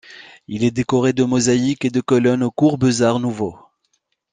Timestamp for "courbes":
2.49-2.89